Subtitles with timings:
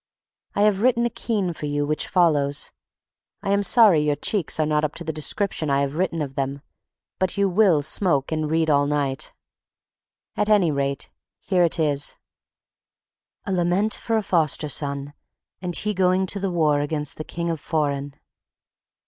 [0.55, 2.71] I have written a keen for you which follows.
[3.43, 6.33] I am sorry your cheeks are not up to the description I have written of
[6.33, 6.63] them,
[7.19, 9.31] but you will smoke and read all night—
[10.35, 12.15] At any rate here it is:
[13.45, 15.13] A Lament for a Foster Son,
[15.61, 18.15] and He going to the War Against the King of Foreign.